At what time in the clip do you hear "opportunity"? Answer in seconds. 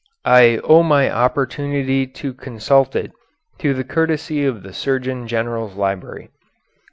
1.11-2.07